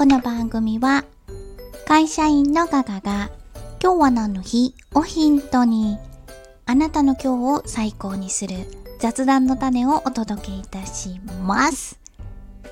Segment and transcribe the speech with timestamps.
[0.00, 1.04] この番組は
[1.86, 3.30] 会社員のガガが
[3.82, 4.74] 今日は何の日？
[4.94, 5.98] をヒントに
[6.64, 8.54] あなたの今日を最高にする
[8.98, 12.00] 雑談の種をお届けいたします。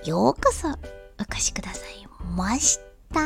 [0.07, 0.73] ようこそお
[1.31, 2.79] 越しくださいまし
[3.13, 3.21] た。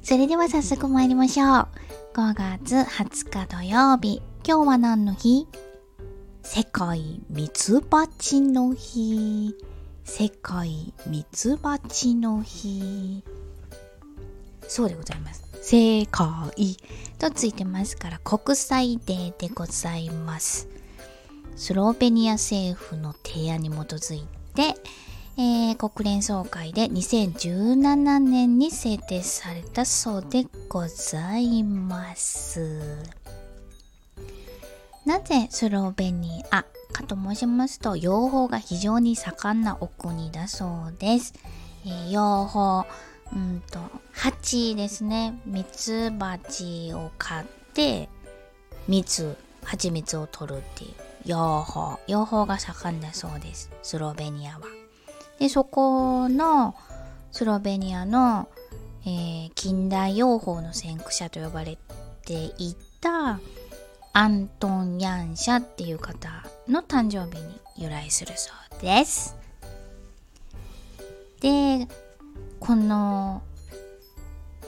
[0.00, 1.68] それでは早速参りましょう。
[2.14, 4.22] 5月20日土曜日。
[4.46, 5.48] 今日は何の日？
[6.44, 9.56] 世界ミツバチの日。
[10.08, 13.22] 世界ミツバチの日。
[14.66, 15.44] そうでございます。
[15.60, 16.26] 世界
[17.18, 20.66] とついてますから国際デーでございます。
[21.56, 24.74] スロベニア政府の提案に基づいて、
[25.36, 32.82] えー国連総会で2017年に制定されたそうでございます。
[35.08, 41.32] なぜスロベニアかと申しますと、養蜂が非常に盛んなお国だそうです。
[41.86, 42.86] えー養蜂、
[43.34, 43.78] うんと、
[44.12, 45.40] 蜂ですね。
[45.46, 48.10] ミツバチを飼って、
[48.86, 49.34] 蜜、
[49.64, 50.92] 蜂蜜を取るっていう
[51.24, 51.98] 養蜂。
[52.06, 53.70] 養蜂が盛んだそうです。
[53.82, 54.60] スロベニアは。
[55.38, 56.74] で、そこの
[57.32, 58.46] スロベニアの、
[59.06, 61.78] えー近代養蜂の先駆者と呼ばれ
[62.26, 63.40] ていた
[64.18, 69.36] アントン・ヤンシャっていう方の誕生日に由来するそうです。
[71.40, 71.86] で、
[72.58, 73.42] この、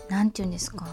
[0.08, 0.86] なんて言うんですか？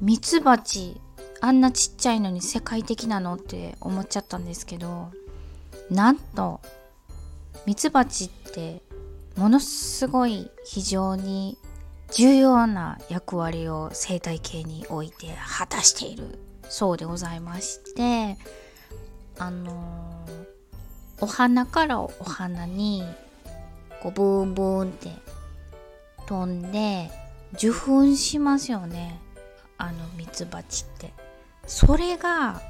[0.00, 1.00] ミツバチ、
[1.40, 5.10] あんなちっちゃいのに世界的なのって思っちゃったんですけど、
[5.90, 6.60] なんと、
[7.66, 8.84] ミツバチって
[9.34, 11.58] ものすごい非常に
[12.12, 16.38] 重要な役割を生態系において果たしている
[16.70, 18.38] そうでございまして
[19.38, 20.10] あのー
[21.22, 23.04] お花からお花に
[24.02, 25.10] こうブーンブーンって
[26.26, 27.10] 飛んで
[27.52, 29.20] 受粉しますよね。
[29.76, 31.12] あのミツバチって。
[31.66, 32.62] それが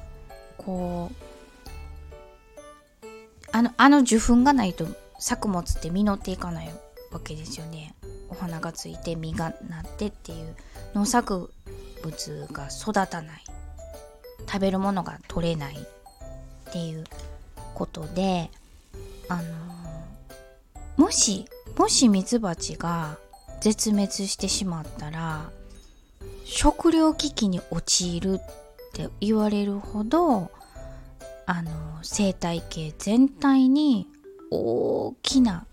[0.59, 3.07] こう
[3.53, 4.87] あのあの受粉がないと
[5.19, 6.71] 作物って実っていかない
[7.13, 7.95] わけですよね。
[8.31, 10.57] お花がついて実がなってっていう
[10.95, 11.53] 農作
[12.03, 13.45] 物が育たない。
[14.51, 17.05] 食べるものが取れないっていう
[17.75, 18.51] ことで
[19.29, 19.43] あの
[20.97, 21.45] もし
[21.79, 23.17] もしミツバチが
[23.61, 25.51] 絶滅してしまったら
[26.45, 28.39] 食糧危機に陥るっ
[28.93, 30.51] て言われるほど
[31.47, 31.71] あの
[32.03, 34.09] 生態系全体に
[34.51, 35.67] 大きな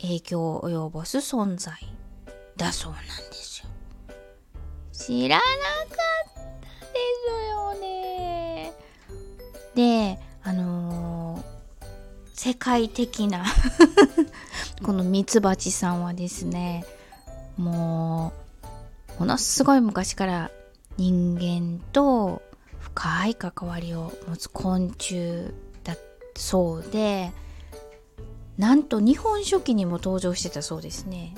[0.00, 1.74] 影響を及ぼす存在
[2.56, 3.68] だそうなんですよ。
[4.92, 6.09] 知らなか
[12.42, 13.44] 世界的な
[14.82, 16.86] このミツバチさんはですね、
[17.58, 18.32] も
[19.18, 20.50] う、ものすごい昔から
[20.96, 22.40] 人間と
[22.78, 25.52] 深い関わりを持つ昆虫
[25.84, 25.98] だ
[26.34, 27.30] そうで、
[28.56, 31.36] なんと日本書紀にも登場してたそうですね。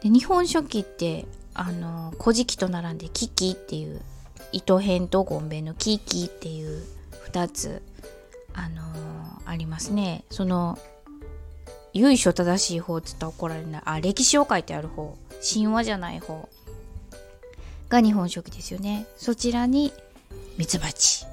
[0.00, 4.00] で日本書紀ってあの「古事記」と並んで「キキ」っていう
[4.52, 6.84] 糸編とゴンベの「キキ」っていう
[7.32, 7.82] 2つ
[8.58, 8.82] あの
[9.44, 10.24] ありますね。
[10.30, 10.78] その
[11.92, 13.82] 由緒正しい方って言ったら怒られない。
[13.84, 15.16] あ歴史を書いてある方。
[15.40, 16.48] 神話じゃない方。
[17.88, 19.06] が日本書紀ですよね。
[19.16, 19.92] そちらに
[20.58, 21.24] ミツバチ。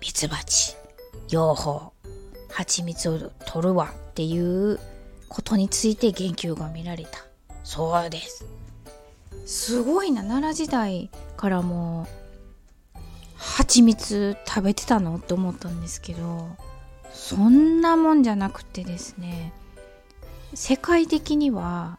[0.00, 0.76] ミツバチ。
[1.30, 1.92] 養蜂。
[2.50, 4.78] 蜂蜜を取るわっていう
[5.28, 7.24] ことについて言及が見られた。
[7.64, 8.44] そうです。
[9.46, 10.22] すごいな。
[10.22, 12.06] 奈良時代からも
[13.58, 16.48] 蜂蜜食べてたのって思ったんですけど
[17.12, 19.52] そんなもんじゃなくてですね
[20.54, 21.98] 世界的には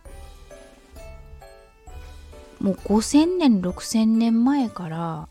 [2.62, 5.28] もう5000年6000年前から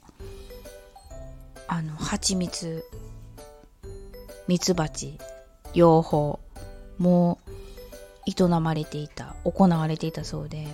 [1.66, 2.84] あの蜂蜜
[4.48, 5.18] ミツバチ
[5.72, 6.38] 養蜂
[6.98, 7.38] も
[8.26, 10.68] 営まれていた行われていたそうで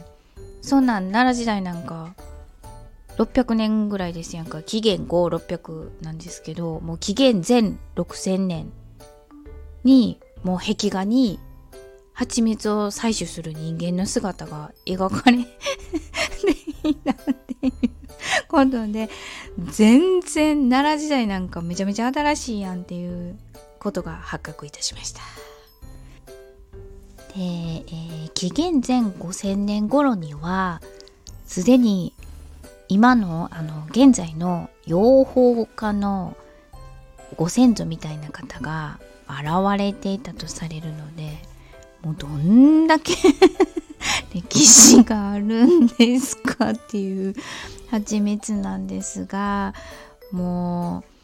[0.63, 2.13] そんなん奈良時代なんか
[3.19, 8.73] 600年ぐらいですやんか紀元5600なんですけどもう紀元前6000年
[9.85, 11.39] にもう壁画に
[12.13, 17.73] 蜂蜜を採取する人間の姿が描かれていたっていう
[18.49, 19.09] ことで
[19.71, 23.37] 全然奈良時代なんかめちゃめちゃ新しいやんっていう
[23.79, 25.21] ことが発覚いたしました。
[27.37, 30.83] で、えー紀元前5000年頃には
[31.47, 32.13] すでに
[32.89, 36.37] 今のあの現在の養蜂家の
[37.37, 41.39] ご先祖みたいな方が現れていたとされるので
[42.03, 43.15] もうどんだけ
[44.33, 47.35] 歴史があるんですかっていう
[47.91, 49.75] 蜂蜜なんですが
[50.31, 51.15] もう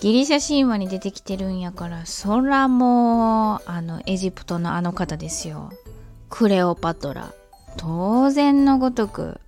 [0.00, 5.70] ギリシャ神話に出てきてるんやからそらもうあのエジプトのあの方ですよ。
[6.28, 7.32] クレオパトラ。
[7.78, 9.40] 当然のごとく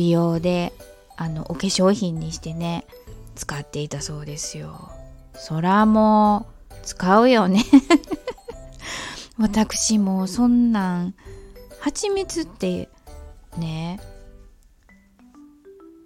[0.00, 0.72] 美容で
[1.18, 2.86] あのお化粧品にしてね
[3.34, 4.90] 使っていたそうですよ。
[5.34, 7.62] そらもう使うよね。
[9.36, 11.14] 私もそんなん
[11.80, 12.88] 蜂蜜って
[13.58, 14.00] ね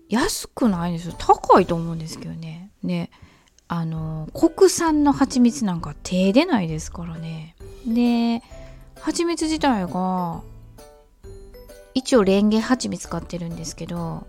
[0.08, 1.14] 安くないですよ。
[1.16, 2.72] 高いと思うんですけどね。
[2.82, 3.10] ね
[3.68, 7.54] あの国産の蜂蜜なんか手出ないですからね。
[7.86, 8.42] で
[9.00, 10.42] 蜂蜜自体が
[11.94, 14.26] 一応レンゲ蜂蜜使ってるんですけど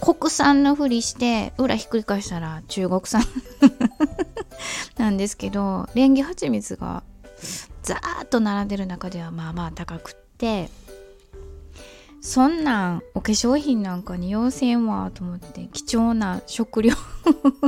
[0.00, 3.22] 国産のふりして裏ひっくり返したら中国産
[4.96, 7.02] なんですけどレンゲ蜂蜜が
[7.82, 10.70] ザーッと並んでる中ではまあまあ高くって
[12.20, 16.94] そんなんお化粧品なんかに要せんわと思って貴重な食料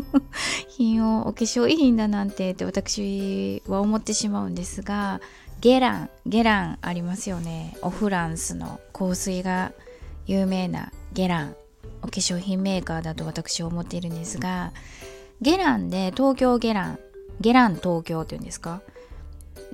[0.69, 5.21] 品をお化粧品だなんてって私は思ってしまうんですが
[5.61, 7.77] ゲランゲランありますよね。
[7.83, 9.73] オフランスの香水が
[10.27, 11.57] 有名なゲラン
[12.03, 14.73] お化粧品メーカーだと私は思っているんですが
[15.43, 16.99] ゲランで東京ゲラン
[17.41, 18.81] ゲラン東京っていうんですか？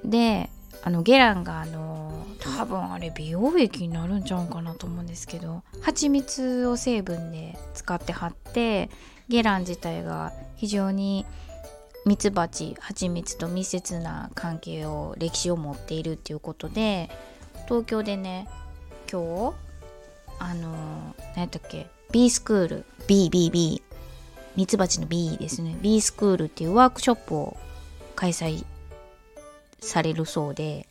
[0.05, 0.50] で
[0.83, 8.91] あのゲランがあの多分あれ美容液になるんちゃうかなと思うんですけど蜂蜜を成分で使って貼って
[9.29, 11.27] ゲラン自体が非常に
[12.06, 17.11] ミツバチ蜂蜜と密接な関係を歴史を持っているっていうことで
[17.67, 18.49] 東京でね
[19.11, 19.55] 今日
[20.38, 20.70] あの
[21.35, 22.85] 何やったっけ B スクール。
[23.08, 23.82] BBB
[24.56, 25.76] ミツバチの B ですね。
[25.82, 27.56] B スクールっていうワークショップを
[28.14, 28.64] 開催
[29.81, 30.87] されるそうで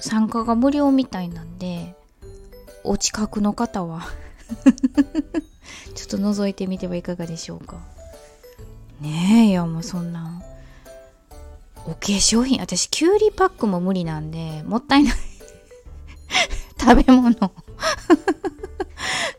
[0.00, 1.94] 参加が無料みたいなんで
[2.84, 4.02] お近くの方は
[5.94, 7.95] ちょっと覗いてみてはいかがでしょうか
[9.00, 10.42] ねえいやもうそんな。
[11.86, 12.60] お化粧品。
[12.60, 15.14] 私きゅうりパックも無理なんでもったいない。
[16.80, 17.34] 食べ物。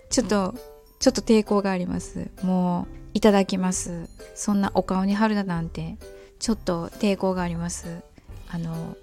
[0.09, 0.55] ちょっと
[0.99, 2.29] ちょっと抵抗があります。
[2.43, 4.09] もういただきます。
[4.35, 5.97] そんなお顔に貼るだなんて
[6.39, 8.01] ちょっと抵抗があります。
[8.49, 8.95] あの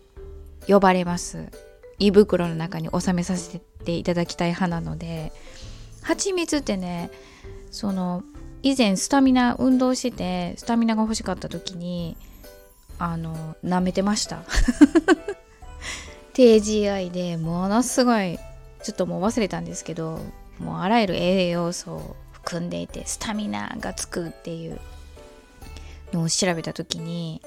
[0.67, 1.51] 呼ばれます。
[1.99, 5.33] 胃袋の中に収めさせていただきたい派なので
[6.03, 7.11] 蜂蜜ってね
[7.71, 8.25] その
[8.65, 12.17] 以前スタミナ運動しててスタミナが欲しかった時に
[12.99, 14.43] あの舐めてました。
[16.33, 18.39] 低 GI でものすごい
[18.83, 20.19] ちょっともう忘れたんですけど
[20.59, 24.81] もうあらゆる栄養素を含んでいてスタミナがつくっていう
[26.15, 27.43] のを調べた時に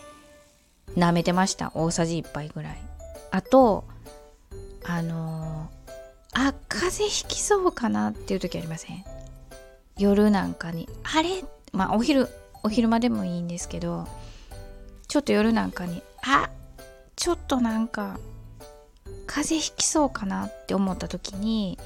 [0.96, 1.72] 舐めてました。
[1.74, 2.78] 大さじ1杯ぐらい。
[3.32, 3.86] あと
[4.86, 9.17] あのー、あ風邪ひきそうかなっていう時ありません？
[9.98, 11.44] 夜なんかにあれ？
[11.72, 12.28] まあお昼
[12.64, 14.08] お昼間でもいいんですけど
[15.08, 16.50] ちょっと夜なんかにあ
[17.16, 18.20] ちょっとなんか
[19.26, 21.78] 風邪ひきそうかなって思った時に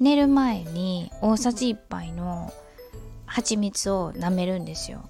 [0.00, 2.52] 寝る前に大さじ1杯の
[3.26, 5.08] 蜂蜜を舐めるんですよ。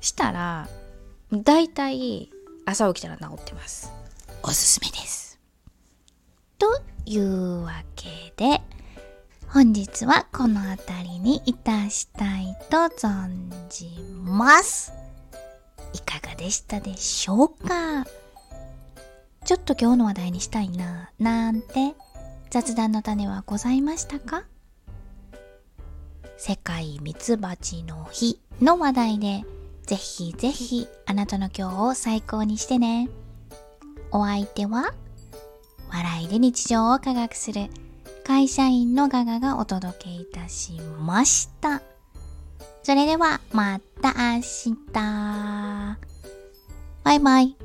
[0.00, 0.68] したら
[1.32, 2.30] だいたい
[2.64, 3.90] 朝起きたら治ってます。
[4.42, 5.38] おすすめです。
[6.58, 8.60] というわけで
[9.48, 13.88] 本日はこの辺りにいたしたいと存じ
[14.22, 14.92] ます。
[15.92, 18.04] いかがでしたでしょうか？
[19.44, 21.94] ちょっと今日の話題にしたいなぁなんて
[22.50, 24.44] 雑談の種はございましたか？
[26.36, 29.44] 世界ミツバチの日の話題で
[29.86, 33.08] ぜひぜひあなたの今日を最高にしてね。
[34.10, 34.92] お相手は
[35.88, 37.68] 笑いで日常を科学する
[38.26, 41.80] 会社員のガガがお届けいたしました。
[42.82, 45.96] それではまた明日。
[47.04, 47.56] バイバイ。